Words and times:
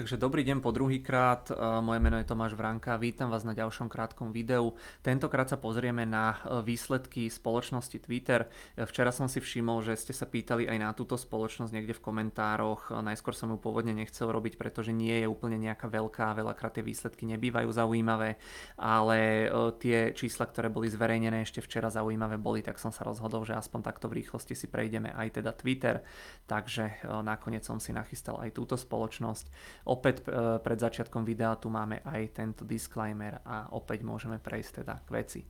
Takže 0.00 0.16
dobrý 0.16 0.48
deň 0.48 0.64
po 0.64 0.72
druhýkrát, 0.72 1.52
moje 1.84 2.00
meno 2.00 2.16
je 2.16 2.24
Tomáš 2.24 2.56
Vranka, 2.56 2.96
vítam 2.96 3.28
vás 3.28 3.44
na 3.44 3.52
ďalšom 3.52 3.92
krátkom 3.92 4.32
videu. 4.32 4.72
Tentokrát 5.04 5.52
sa 5.52 5.60
pozrieme 5.60 6.08
na 6.08 6.40
e, 6.40 6.64
výsledky 6.64 7.28
spoločnosti 7.28 8.00
Twitter. 8.00 8.48
E, 8.80 8.88
včera 8.88 9.12
som 9.12 9.28
si 9.28 9.44
všimol, 9.44 9.84
že 9.84 10.00
ste 10.00 10.16
sa 10.16 10.24
pýtali 10.24 10.64
aj 10.72 10.78
na 10.80 10.96
túto 10.96 11.20
spoločnosť 11.20 11.76
niekde 11.76 11.92
v 11.92 12.00
komentároch. 12.00 12.88
E, 12.88 13.04
najskôr 13.12 13.36
som 13.36 13.52
ju 13.52 13.60
pôvodne 13.60 13.92
nechcel 13.92 14.32
robiť, 14.32 14.56
pretože 14.56 14.88
nie 14.88 15.20
je 15.20 15.28
úplne 15.28 15.60
nejaká 15.60 15.84
veľká, 15.92 16.32
veľakrát 16.32 16.80
tie 16.80 16.84
výsledky 16.88 17.28
nebývajú 17.36 17.68
zaujímavé, 17.68 18.40
ale 18.80 19.52
tie 19.84 20.16
čísla, 20.16 20.48
ktoré 20.48 20.72
boli 20.72 20.88
zverejnené 20.88 21.44
ešte 21.44 21.60
včera 21.60 21.92
zaujímavé 21.92 22.40
boli, 22.40 22.64
tak 22.64 22.80
som 22.80 22.88
sa 22.88 23.04
rozhodol, 23.04 23.44
že 23.44 23.52
aspoň 23.52 23.92
takto 23.92 24.08
v 24.08 24.24
rýchlosti 24.24 24.56
si 24.56 24.64
prejdeme 24.64 25.12
aj 25.12 25.44
teda 25.44 25.52
Twitter. 25.52 26.00
Takže 26.48 27.04
nakoniec 27.20 27.68
som 27.68 27.76
si 27.76 27.92
nachystal 27.92 28.40
aj 28.40 28.56
túto 28.56 28.80
spoločnosť. 28.80 29.84
Opäť 29.90 30.22
e, 30.22 30.62
pred 30.62 30.78
začiatkom 30.78 31.26
videa 31.26 31.58
tu 31.58 31.66
máme 31.66 31.98
aj 32.06 32.38
tento 32.38 32.62
disclaimer 32.62 33.42
a 33.42 33.74
opäť 33.74 34.06
môžeme 34.06 34.38
prejsť 34.38 34.86
teda 34.86 34.94
k 35.02 35.08
veci. 35.10 35.40
E, 35.42 35.46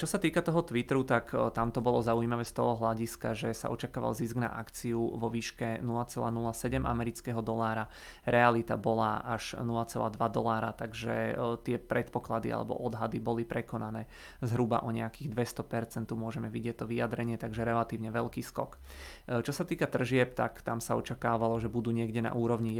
čo 0.00 0.08
sa 0.08 0.16
týka 0.16 0.40
toho 0.40 0.64
Twitteru, 0.64 1.04
tak 1.04 1.36
e, 1.36 1.52
tam 1.52 1.68
to 1.68 1.84
bolo 1.84 2.00
zaujímavé 2.00 2.48
z 2.48 2.56
toho 2.56 2.80
hľadiska, 2.80 3.36
že 3.36 3.52
sa 3.52 3.68
očakával 3.68 4.16
zisk 4.16 4.40
na 4.40 4.48
akciu 4.48 5.20
vo 5.20 5.28
výške 5.28 5.84
0,07 5.84 6.88
amerického 6.88 7.44
dolára. 7.44 7.92
Realita 8.24 8.80
bola 8.80 9.20
až 9.20 9.60
0,2 9.60 10.16
dolára, 10.32 10.72
takže 10.72 11.36
tie 11.60 11.76
predpoklady 11.76 12.48
alebo 12.48 12.80
odhady 12.80 13.20
boli 13.20 13.44
prekonané 13.44 14.08
zhruba 14.40 14.80
o 14.88 14.90
nejakých 14.94 15.28
200%. 15.36 16.08
Tu 16.08 16.14
môžeme 16.16 16.48
vidieť 16.48 16.80
to 16.80 16.86
vyjadrenie, 16.88 17.36
takže 17.36 17.66
relatívne 17.66 18.08
veľký 18.08 18.40
skok. 18.40 18.80
Čo 19.26 19.52
sa 19.52 19.64
týka 19.66 19.90
tržieb, 19.90 20.32
tak 20.32 20.62
tam 20.62 20.78
sa 20.78 20.94
očakávalo, 20.96 21.58
že 21.58 21.68
budú 21.68 21.90
niekde 21.90 22.24
na 22.24 22.32
úrovni 22.32 22.72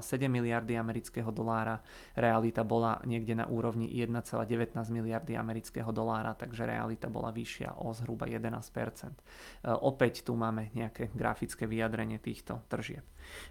1,07 0.00 0.26
miliardy 0.26 0.74
amerického 0.74 1.30
dolára, 1.30 1.78
realita 2.18 2.64
bola 2.64 2.98
niekde 3.06 3.38
na 3.38 3.46
úrovni 3.46 3.86
1,19 3.92 4.74
miliardy 4.90 5.36
amerického 5.38 5.92
dolára, 5.92 6.34
takže 6.34 6.66
realita 6.66 7.06
bola 7.06 7.30
vyššia 7.30 7.78
o 7.78 7.92
zhruba 7.94 8.26
11%. 8.26 8.50
E, 8.50 9.14
opäť 9.70 10.26
tu 10.26 10.34
máme 10.34 10.72
nejaké 10.74 11.12
grafické 11.14 11.68
vyjadrenie 11.68 12.18
týchto 12.18 12.62
tržieb. 12.66 13.04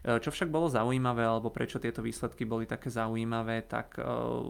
E, 0.04 0.20
čo 0.20 0.34
však 0.34 0.50
bolo 0.50 0.68
zaujímavé, 0.68 1.24
alebo 1.24 1.54
prečo 1.54 1.80
tieto 1.80 2.04
výsledky 2.04 2.44
boli 2.44 2.68
také 2.68 2.90
zaujímavé, 2.92 3.64
tak 3.64 4.00
e, 4.00 4.04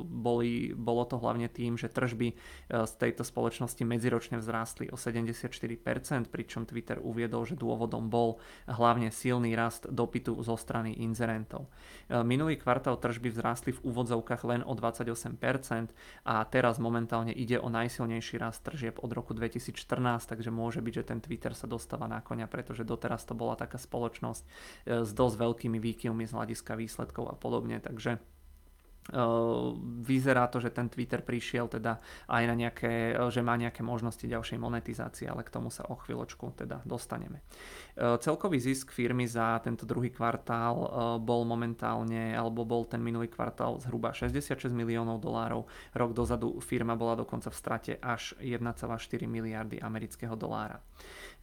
boli, 0.07 0.71
bolo 0.73 1.03
to 1.05 1.19
hlavne 1.19 1.49
tým, 1.51 1.75
že 1.77 1.91
tržby 1.91 2.35
z 2.69 2.93
tejto 2.97 3.21
spoločnosti 3.21 3.81
medziročne 3.83 4.39
vzrástli 4.39 4.89
o 4.89 4.97
74%, 4.97 6.29
pričom 6.29 6.65
Twitter 6.65 6.97
uviedol, 7.01 7.45
že 7.45 7.59
dôvodom 7.59 8.07
bol 8.07 8.39
hlavne 8.65 9.11
silný 9.13 9.53
rast 9.53 9.85
dopytu 9.89 10.39
zo 10.41 10.55
strany 10.55 10.95
inzerentov. 11.03 11.67
E, 12.09 12.23
minulý 12.23 12.59
kvartál 12.59 12.97
tržby 12.97 13.31
vzrástli 13.31 13.71
v 13.73 13.83
úvodzovkách 13.83 14.41
len 14.43 14.61
o 14.63 14.73
28% 14.75 15.39
a 16.27 16.33
teraz 16.47 16.77
momentálne 16.77 17.31
ide 17.31 17.57
o 17.59 17.71
najsilnejší 17.71 18.39
rast 18.39 18.63
tržieb 18.63 18.99
od 18.99 19.11
roku 19.11 19.31
2014, 19.33 19.75
takže 20.27 20.49
môže 20.51 20.83
byť, 20.83 20.93
že 20.93 21.07
ten 21.07 21.19
Twitter 21.19 21.55
sa 21.55 21.65
dostáva 21.65 22.09
na 22.09 22.19
konia, 22.19 22.45
pretože 22.45 22.83
doteraz 22.83 23.23
to 23.23 23.33
bola 23.33 23.55
taká 23.55 23.79
spoločnosť 23.79 24.43
e, 24.43 24.49
s 25.07 25.09
dosť 25.11 25.35
veľkými 25.39 25.79
výkyvmi 25.79 26.27
z 26.27 26.31
hľadiska 26.35 26.75
výsledkov 26.75 27.31
a 27.31 27.35
podobne, 27.35 27.79
takže 27.79 28.19
vyzerá 29.99 30.47
to, 30.47 30.63
že 30.63 30.71
ten 30.71 30.87
Twitter 30.87 31.19
prišiel 31.19 31.67
teda 31.67 31.99
aj 32.31 32.43
na 32.47 32.55
nejaké, 32.55 33.19
že 33.27 33.43
má 33.43 33.59
nejaké 33.59 33.83
možnosti 33.83 34.23
ďalšej 34.23 34.55
monetizácie, 34.55 35.27
ale 35.27 35.43
k 35.43 35.51
tomu 35.51 35.67
sa 35.67 35.83
o 35.91 35.99
chvíľočku 35.99 36.55
teda 36.55 36.79
dostaneme. 36.87 37.43
Celkový 37.99 38.63
zisk 38.63 38.95
firmy 38.95 39.27
za 39.27 39.59
tento 39.59 39.83
druhý 39.83 40.07
kvartál 40.07 40.75
bol 41.19 41.43
momentálne, 41.43 42.31
alebo 42.31 42.63
bol 42.63 42.87
ten 42.87 43.03
minulý 43.03 43.27
kvartál 43.27 43.75
zhruba 43.83 44.15
66 44.15 44.71
miliónov 44.71 45.19
dolárov. 45.19 45.67
Rok 45.91 46.11
dozadu 46.15 46.63
firma 46.63 46.95
bola 46.95 47.19
dokonca 47.19 47.51
v 47.51 47.59
strate 47.59 47.93
až 47.99 48.39
1,4 48.39 48.87
miliardy 49.27 49.83
amerického 49.83 50.39
dolára. 50.39 50.79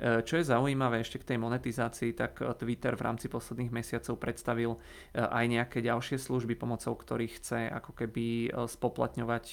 Čo 0.01 0.41
je 0.41 0.49
zaujímavé 0.49 1.05
ešte 1.05 1.21
k 1.21 1.37
tej 1.37 1.39
monetizácii, 1.45 2.17
tak 2.17 2.41
Twitter 2.57 2.97
v 2.97 3.05
rámci 3.05 3.29
posledných 3.29 3.69
mesiacov 3.69 4.17
predstavil 4.17 4.81
aj 5.13 5.45
nejaké 5.45 5.85
ďalšie 5.85 6.17
služby, 6.17 6.57
pomocou 6.57 6.97
ktorých 6.97 7.37
chce 7.37 7.50
ako 7.51 7.93
keby 7.97 8.55
spoplatňovať 8.67 9.45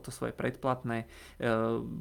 to 0.00 0.10
svoje 0.10 0.32
predplatné. 0.32 1.04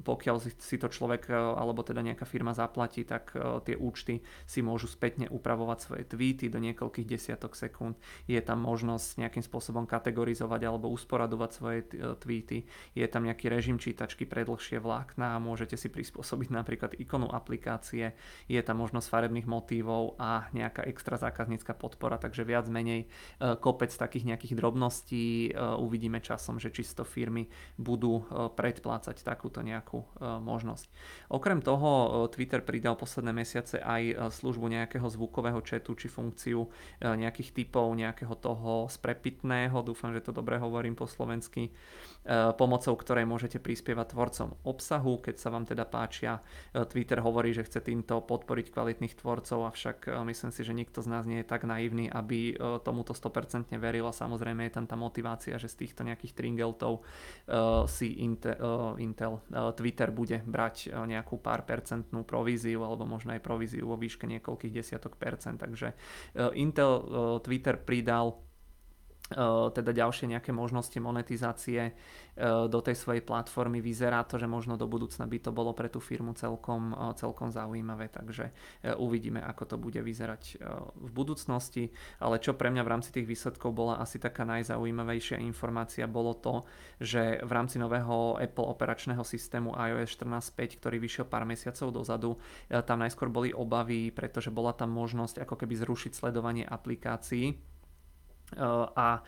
Pokiaľ 0.06 0.36
si 0.42 0.76
to 0.80 0.88
človek 0.88 1.28
alebo 1.34 1.84
teda 1.84 2.00
nejaká 2.00 2.24
firma 2.24 2.56
zaplatí, 2.56 3.04
tak 3.04 3.36
tie 3.68 3.76
účty 3.76 4.24
si 4.48 4.60
môžu 4.64 4.88
spätne 4.88 5.28
upravovať 5.28 5.78
svoje 5.82 6.04
tweety 6.08 6.48
do 6.48 6.62
niekoľkých 6.62 7.08
desiatok 7.08 7.58
sekúnd. 7.58 8.00
Je 8.30 8.40
tam 8.40 8.64
možnosť 8.64 9.28
nejakým 9.28 9.44
spôsobom 9.44 9.84
kategorizovať 9.90 10.62
alebo 10.64 10.88
usporadovať 10.94 11.50
svoje 11.52 11.80
tweety. 12.22 12.64
Je 12.96 13.06
tam 13.12 13.28
nejaký 13.28 13.52
režim 13.52 13.76
čítačky 13.76 14.24
pre 14.24 14.48
dlhšie 14.48 14.80
vlákna 14.80 15.42
môžete 15.42 15.76
si 15.76 15.90
prispôsobiť 15.90 16.50
napríklad 16.60 16.96
ikonu 16.96 17.28
aplikácie 17.32 18.14
je 18.48 18.62
tam 18.62 18.84
možnosť 18.84 19.08
farebných 19.10 19.48
motívov 19.50 20.16
a 20.22 20.48
nejaká 20.52 20.86
extra 20.86 21.18
zákaznícka 21.18 21.74
podpora, 21.76 22.22
takže 22.22 22.46
viac 22.46 22.68
menej 22.68 23.06
e, 23.06 23.08
kopec 23.58 23.90
takých 23.92 24.34
nejakých 24.34 24.54
drobností 24.58 25.41
e, 25.50 25.54
uvidíme 25.58 26.22
časom, 26.22 26.62
že 26.62 26.70
čisto 26.70 27.02
firmy 27.02 27.50
budú 27.82 28.22
e, 28.22 28.24
predplácať 28.54 29.26
takúto 29.26 29.66
nejakú 29.66 30.04
možnosť. 30.22 30.92
Okrem 31.34 31.64
toho 31.64 32.24
Twitter 32.30 32.62
pridal 32.62 32.94
posledné 32.94 33.34
mesiace 33.34 33.82
aj 33.82 34.34
službu 34.34 34.70
nejakého 34.70 35.08
zvukového 35.10 35.64
chatu 35.66 35.98
či 35.98 36.12
funkciu 36.12 36.68
nejakých 37.02 37.56
typov 37.56 37.94
nejakého 37.96 38.34
toho 38.38 38.86
sprepitného, 38.92 39.82
dúfam, 39.82 40.14
že 40.14 40.26
to 40.26 40.36
dobre 40.36 40.60
hovorím 40.60 40.94
po 40.94 41.08
slovensky, 41.08 41.72
pomocou 42.58 42.94
ktorej 42.94 43.26
môžete 43.26 43.58
prispievať 43.58 44.14
tvorcom 44.14 44.50
obsahu, 44.62 45.22
keď 45.24 45.36
sa 45.42 45.50
vám 45.50 45.66
teda 45.66 45.90
páčia. 45.90 46.44
Twitter 46.92 47.24
hovorí, 47.24 47.56
že 47.56 47.66
chce 47.66 47.82
týmto 47.82 48.22
podporiť 48.22 48.70
kvalitných 48.70 49.18
tvorcov, 49.18 49.74
avšak 49.74 50.12
myslím 50.28 50.52
si, 50.54 50.62
že 50.62 50.78
nikto 50.78 51.02
z 51.02 51.08
nás 51.10 51.24
nie 51.26 51.42
je 51.42 51.50
tak 51.50 51.66
naivný, 51.66 52.12
aby 52.12 52.54
tomuto 52.84 53.18
100% 53.18 53.74
veril 53.80 54.06
a 54.06 54.14
samozrejme 54.14 54.68
je 54.68 54.74
tam 54.76 54.86
tá 54.86 54.94
motivácia, 54.94 55.22
že 55.40 55.72
z 55.72 55.86
týchto 55.86 56.02
nejakých 56.04 56.34
tringeltov 56.36 57.00
e, 57.00 57.02
si 57.88 58.26
Intel, 58.26 58.98
Intel 59.00 59.40
Twitter 59.78 60.10
bude 60.12 60.42
brať 60.44 60.92
nejakú 60.92 61.40
pár 61.40 61.64
percentnú 61.64 62.28
províziu 62.28 62.84
alebo 62.84 63.08
možno 63.08 63.32
aj 63.32 63.42
províziu 63.44 63.88
vo 63.88 63.96
výške 63.96 64.28
niekoľkých 64.28 64.74
desiatok 64.74 65.16
percent. 65.16 65.62
Takže 65.62 65.94
Intel 66.58 66.94
Twitter 67.46 67.78
pridal 67.78 68.51
teda 69.72 69.92
ďalšie 69.96 70.32
nejaké 70.36 70.52
možnosti 70.52 70.96
monetizácie 71.00 71.96
do 72.42 72.80
tej 72.80 72.96
svojej 72.96 73.24
platformy. 73.24 73.84
Vyzerá 73.84 74.24
to, 74.24 74.40
že 74.40 74.48
možno 74.48 74.80
do 74.80 74.88
budúcna 74.88 75.28
by 75.28 75.38
to 75.44 75.52
bolo 75.52 75.76
pre 75.76 75.92
tú 75.92 76.00
firmu 76.00 76.32
celkom, 76.36 76.96
celkom 77.20 77.52
zaujímavé, 77.52 78.08
takže 78.08 78.52
uvidíme, 79.00 79.44
ako 79.44 79.64
to 79.68 79.76
bude 79.76 80.00
vyzerať 80.00 80.60
v 80.96 81.10
budúcnosti. 81.12 81.92
Ale 82.24 82.40
čo 82.40 82.56
pre 82.56 82.72
mňa 82.72 82.84
v 82.88 82.92
rámci 82.92 83.10
tých 83.12 83.28
výsledkov 83.28 83.76
bola 83.76 84.00
asi 84.00 84.16
taká 84.20 84.48
najzaujímavejšia 84.48 85.44
informácia, 85.44 86.08
bolo 86.08 86.36
to, 86.40 86.64
že 87.04 87.44
v 87.44 87.52
rámci 87.52 87.80
nového 87.80 88.40
Apple 88.40 88.68
operačného 88.68 89.24
systému 89.28 89.76
iOS 89.76 90.16
14.5, 90.16 90.80
ktorý 90.80 90.98
vyšiel 91.04 91.26
pár 91.28 91.44
mesiacov 91.44 91.92
dozadu, 91.92 92.40
tam 92.68 93.04
najskôr 93.04 93.28
boli 93.28 93.52
obavy, 93.52 94.12
pretože 94.12 94.52
bola 94.52 94.72
tam 94.72 94.92
možnosť 94.96 95.44
ako 95.44 95.56
keby 95.60 95.74
zrušiť 95.84 96.12
sledovanie 96.16 96.64
aplikácií 96.64 97.71
a 98.60 99.20
e, 99.20 99.22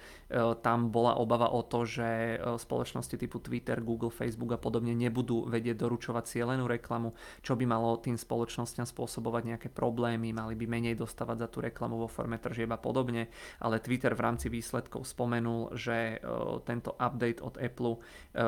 tam 0.59 0.91
bola 0.91 1.15
obava 1.15 1.47
o 1.55 1.63
to, 1.63 1.87
že 1.87 2.35
e, 2.35 2.59
spoločnosti 2.59 3.15
typu 3.15 3.39
Twitter, 3.39 3.79
Google, 3.79 4.11
Facebook 4.11 4.51
a 4.51 4.59
podobne 4.59 4.91
nebudú 4.91 5.47
vedieť 5.47 5.79
doručovať 5.79 6.27
cieľenú 6.27 6.67
reklamu, 6.67 7.15
čo 7.39 7.55
by 7.55 7.63
malo 7.63 7.95
tým 8.03 8.19
spoločnosťam 8.19 8.83
spôsobovať 8.83 9.55
nejaké 9.55 9.69
problémy, 9.71 10.35
mali 10.35 10.59
by 10.59 10.65
menej 10.67 10.99
dostávať 10.99 11.37
za 11.39 11.47
tú 11.47 11.63
reklamu 11.63 11.95
vo 12.03 12.11
forme 12.11 12.35
tržieb 12.35 12.67
a 12.75 12.79
podobne, 12.79 13.31
ale 13.63 13.79
Twitter 13.79 14.11
v 14.11 14.23
rámci 14.27 14.51
výsledkov 14.51 15.07
spomenul, 15.07 15.71
že 15.75 16.19
tento 16.67 16.95
update 16.99 17.39
od 17.39 17.55
Apple, 17.59 17.99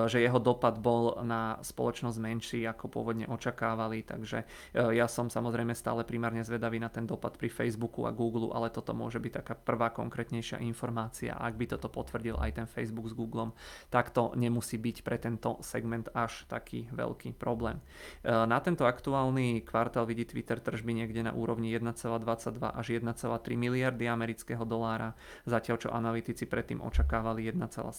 že 0.08 0.24
jeho 0.24 0.40
dopad 0.40 0.80
bol 0.80 1.22
na 1.24 1.60
spoločnosť 1.64 2.18
menší, 2.20 2.62
ako 2.68 2.92
pôvodne 2.92 3.30
očakávali, 3.30 4.04
takže 4.04 4.44
ja 4.74 5.08
som 5.08 5.32
samozrejme 5.32 5.72
stále 5.78 6.04
primárne 6.04 6.44
zvedavý 6.44 6.82
na 6.82 6.90
ten 6.92 7.08
dopad 7.08 7.38
pri 7.40 7.48
Facebooku 7.52 8.08
a 8.08 8.16
Google, 8.16 8.52
ale 8.52 8.74
toto 8.74 8.92
môže 8.92 9.22
byť 9.22 9.32
taká 9.44 9.54
prvá 9.56 9.92
konkrétnejšia 9.94 10.65
informácia. 10.66 11.38
Ak 11.38 11.56
by 11.56 11.78
toto 11.78 11.88
potvrdil 11.88 12.36
aj 12.42 12.52
ten 12.62 12.68
Facebook 12.68 13.08
s 13.08 13.14
Googlem, 13.14 13.54
tak 13.94 14.12
to 14.12 14.34
nemusí 14.34 14.82
byť 14.82 14.98
pre 15.06 15.18
tento 15.22 15.62
segment 15.62 16.10
až 16.12 16.50
taký 16.50 16.90
veľký 16.92 17.38
problém. 17.38 17.80
E, 18.22 18.34
na 18.34 18.58
tento 18.60 18.84
aktuálny 18.84 19.62
kvartál 19.64 20.10
vidí 20.10 20.26
Twitter 20.26 20.58
tržby 20.60 21.06
niekde 21.06 21.22
na 21.22 21.32
úrovni 21.32 21.70
1,22 21.72 22.60
až 22.74 22.86
1,3 22.98 23.14
miliardy 23.54 24.06
amerického 24.10 24.66
dolára, 24.66 25.14
zatiaľ 25.46 25.78
čo 25.78 25.90
analytici 25.94 26.50
predtým 26.50 26.82
očakávali 26.82 27.48
1,17 27.54 27.94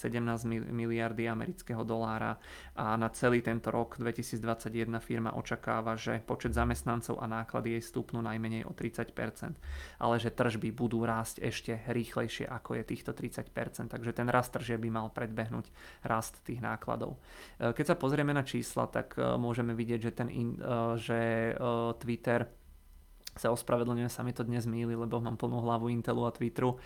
miliardy 0.74 1.30
amerického 1.30 1.86
dolára 1.86 2.36
a 2.74 2.98
na 2.98 3.08
celý 3.12 3.40
tento 3.40 3.70
rok 3.70 3.96
2021 4.00 4.90
firma 5.00 5.32
očakáva, 5.38 5.94
že 5.94 6.20
počet 6.24 6.52
zamestnancov 6.52 7.22
a 7.22 7.26
náklady 7.30 7.78
jej 7.78 7.82
stúpnú 7.82 8.20
najmenej 8.24 8.66
o 8.66 8.72
30%, 8.72 9.12
ale 10.00 10.14
že 10.18 10.32
tržby 10.32 10.72
budú 10.72 11.04
rásť 11.04 11.44
ešte 11.44 11.72
rýchlejšie 11.86 12.48
ako 12.56 12.80
je 12.80 12.82
týchto 12.88 13.12
30%, 13.12 13.92
takže 13.92 14.16
ten 14.16 14.32
rast 14.32 14.56
tržie 14.56 14.80
by 14.80 14.88
mal 14.88 15.06
predbehnúť 15.12 15.68
rast 16.08 16.40
tých 16.42 16.64
nákladov. 16.64 17.20
Keď 17.60 17.84
sa 17.84 17.96
pozrieme 18.00 18.32
na 18.32 18.42
čísla, 18.42 18.88
tak 18.88 19.20
môžeme 19.20 19.76
vidieť, 19.76 20.00
že, 20.00 20.12
ten 20.16 20.28
in, 20.32 20.56
že 20.96 21.52
Twitter 22.00 22.48
sa 23.36 23.52
ospravedlňujem, 23.52 24.10
sa 24.10 24.24
mi 24.24 24.32
to 24.32 24.42
dnes 24.42 24.64
míli, 24.64 24.96
lebo 24.96 25.20
mám 25.20 25.36
plnú 25.36 25.60
hlavu 25.62 25.92
Intelu 25.92 26.24
a 26.24 26.32
Twitteru, 26.32 26.80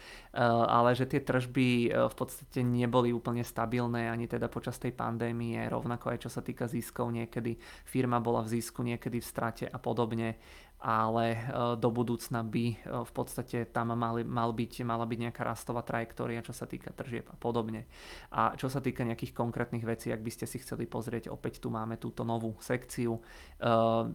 ale 0.67 0.94
že 0.99 1.06
tie 1.06 1.23
tržby 1.23 1.94
v 2.11 2.14
podstate 2.14 2.67
neboli 2.67 3.14
úplne 3.14 3.47
stabilné 3.47 4.11
ani 4.11 4.26
teda 4.26 4.50
počas 4.50 4.76
tej 4.82 4.93
pandémie, 4.94 5.62
rovnako 5.70 6.12
aj 6.14 6.19
čo 6.26 6.31
sa 6.31 6.43
týka 6.43 6.67
ziskov, 6.67 7.11
niekedy 7.14 7.58
firma 7.87 8.19
bola 8.19 8.43
v 8.43 8.58
zisku, 8.58 8.82
niekedy 8.82 9.23
v 9.23 9.26
strate 9.26 9.64
a 9.70 9.79
podobne 9.79 10.37
ale 10.81 11.37
e, 11.37 11.38
do 11.76 11.93
budúcna 11.93 12.41
by 12.41 12.67
v 13.05 13.12
podstate 13.12 13.69
tam 13.69 13.93
mali, 13.93 14.25
mal 14.25 14.56
byť, 14.56 14.81
mala 14.81 15.05
byť 15.05 15.19
nejaká 15.29 15.43
rastová 15.44 15.85
trajektória, 15.85 16.41
čo 16.41 16.56
sa 16.56 16.64
týka 16.64 16.88
tržieb 16.97 17.29
a 17.29 17.37
podobne. 17.37 17.85
A 18.32 18.56
čo 18.56 18.73
sa 18.73 18.81
týka 18.81 19.05
nejakých 19.05 19.37
konkrétnych 19.37 19.85
vecí, 19.85 20.08
ak 20.08 20.25
by 20.25 20.32
ste 20.32 20.49
si 20.49 20.56
chceli 20.56 20.88
pozrieť, 20.88 21.29
opäť 21.29 21.61
tu 21.61 21.69
máme 21.69 22.00
túto 22.00 22.25
novú 22.25 22.56
sekciu. 22.64 23.20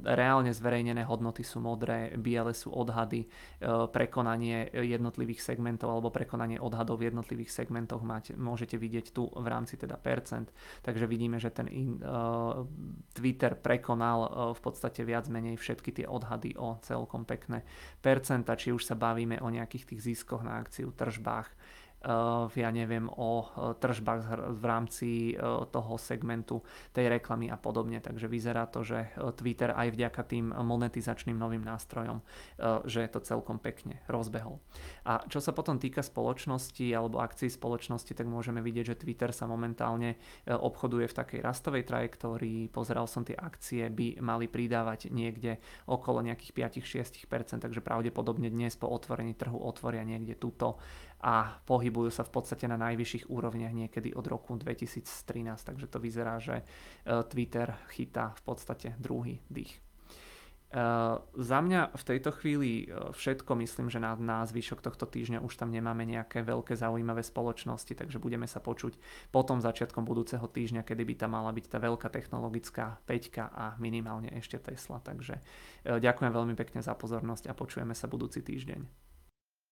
Reálne 0.01 0.49
zverejnené 0.49 1.05
hodnoty 1.05 1.45
sú 1.45 1.61
modré, 1.61 2.17
biele 2.25 2.57
sú 2.57 2.73
odhady, 2.73 3.29
prekonanie 3.93 4.73
jednotlivých 4.73 5.45
segmentov 5.53 5.93
alebo 5.93 6.09
prekonanie 6.09 6.57
odhadov 6.57 6.97
v 6.97 7.13
jednotlivých 7.13 7.53
segmentoch 7.53 8.01
máte, 8.01 8.33
môžete 8.33 8.81
vidieť 8.81 9.13
tu 9.13 9.29
v 9.29 9.45
rámci 9.45 9.77
teda 9.77 10.01
percent. 10.01 10.49
Takže 10.81 11.05
vidíme, 11.05 11.37
že 11.37 11.53
ten 11.53 11.69
in, 11.69 12.01
Twitter 13.13 13.53
prekonal 13.53 14.53
v 14.57 14.59
podstate 14.65 15.05
viac 15.05 15.29
menej 15.29 15.61
všetky 15.61 16.01
tie 16.01 16.09
odhady 16.09 16.57
o 16.57 16.81
celkom 16.81 17.29
pekné 17.29 17.61
percenta, 18.01 18.57
či 18.57 18.73
už 18.73 18.81
sa 18.81 18.97
bavíme 18.97 19.37
o 19.45 19.53
nejakých 19.53 19.93
tých 19.93 20.01
ziskoch 20.01 20.41
na 20.41 20.57
akciu, 20.57 20.89
tržbách, 20.89 21.53
ja 22.55 22.69
neviem, 22.69 23.09
o 23.09 23.41
eh, 23.41 23.73
tržbách 23.81 24.23
v 24.53 24.63
rámci 24.65 25.09
eh, 25.33 25.39
toho 25.69 25.93
segmentu 25.97 26.61
tej 26.93 27.09
reklamy 27.09 27.49
a 27.49 27.57
podobne. 27.57 27.97
Takže 27.99 28.29
vyzerá 28.29 28.69
to, 28.69 28.85
že 28.85 29.09
Twitter 29.37 29.73
aj 29.73 29.89
vďaka 29.93 30.21
tým 30.25 30.53
monetizačným 30.53 31.37
novým 31.37 31.63
nástrojom, 31.65 32.21
že 32.85 33.07
to 33.09 33.19
celkom 33.23 33.57
pekne 33.57 33.99
rozbehol. 34.05 34.61
A 35.05 35.25
čo 35.25 35.41
sa 35.41 35.51
potom 35.51 35.81
týka 35.81 36.05
spoločnosti 36.05 36.85
alebo 36.93 37.21
akcií 37.21 37.49
spoločnosti, 37.49 38.13
tak 38.13 38.27
môžeme 38.29 38.61
vidieť, 38.61 38.95
že 38.95 38.99
Twitter 39.01 39.31
sa 39.33 39.49
momentálne 39.49 40.17
obchoduje 40.45 41.09
v 41.09 41.17
takej 41.17 41.39
rastovej 41.41 41.83
trajektórii. 41.87 42.69
Pozeral 42.69 43.09
som 43.09 43.25
tie 43.25 43.37
akcie, 43.37 43.87
by 43.89 44.21
mali 44.21 44.45
pridávať 44.49 45.09
niekde 45.11 45.57
okolo 45.89 46.21
nejakých 46.25 46.81
5-6%, 46.85 47.61
takže 47.61 47.81
pravdepodobne 47.81 48.49
dnes 48.49 48.77
po 48.77 48.89
otvorení 48.89 49.35
trhu 49.35 49.57
otvoria 49.59 50.05
niekde 50.05 50.37
túto 50.37 50.79
a 51.25 51.57
pohybujú 51.65 52.13
sa 52.13 52.21
v 52.21 52.37
podstate 52.37 52.69
na 52.69 52.77
najvyšších 52.77 53.33
úrovniach 53.33 53.73
niekedy 53.73 54.13
od 54.13 54.29
roku 54.29 54.53
2013, 54.53 55.09
takže 55.57 55.89
to 55.89 55.97
vyzerá, 55.97 56.37
že 56.37 56.61
e, 56.61 56.63
Twitter 57.25 57.73
chytá 57.89 58.37
v 58.37 58.41
podstate 58.45 58.93
druhý 59.01 59.41
dých. 59.49 59.81
Uh, 60.75 61.23
za 61.39 61.63
mňa 61.63 61.95
v 61.95 62.03
tejto 62.03 62.35
chvíli 62.35 62.83
e, 62.83 63.15
všetko, 63.15 63.47
myslím, 63.63 63.87
že 63.87 63.95
na, 63.95 64.11
na 64.19 64.43
zvyšok 64.43 64.83
tohto 64.83 65.07
týždňa 65.07 65.39
už 65.39 65.55
tam 65.55 65.71
nemáme 65.71 66.03
nejaké 66.03 66.43
veľké 66.43 66.75
zaujímavé 66.75 67.23
spoločnosti, 67.23 67.95
takže 67.95 68.19
budeme 68.19 68.43
sa 68.43 68.59
počuť 68.59 68.99
potom 69.31 69.63
začiatkom 69.63 70.03
budúceho 70.03 70.43
týždňa, 70.43 70.83
kedy 70.83 71.03
by 71.07 71.15
tam 71.15 71.37
mala 71.37 71.55
byť 71.55 71.65
tá 71.71 71.79
veľká 71.79 72.11
technologická 72.11 72.99
peťka 73.07 73.55
a 73.55 73.79
minimálne 73.79 74.27
ešte 74.35 74.59
Tesla. 74.59 74.99
Takže 74.99 75.39
uh, 75.39 76.01
ďakujem 76.01 76.33
veľmi 76.33 76.59
pekne 76.59 76.83
za 76.83 76.91
pozornosť 76.91 77.47
a 77.47 77.55
počujeme 77.55 77.95
sa 77.95 78.11
budúci 78.11 78.43
týždeň. 78.43 79.04